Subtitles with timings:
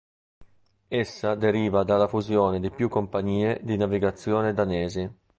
[0.87, 5.15] Essa deriva dalla fusione di più compagnie di navigazione danesi.